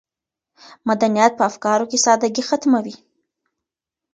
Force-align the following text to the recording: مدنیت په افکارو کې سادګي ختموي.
مدنیت 0.87 1.31
په 1.35 1.43
افکارو 1.49 1.89
کې 1.91 2.03
سادګي 2.05 2.43
ختموي. 2.49 2.95